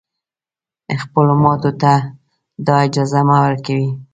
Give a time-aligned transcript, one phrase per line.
[1.03, 1.93] خپلو ماتو ته
[2.65, 3.87] دا اجازه مه ورکوی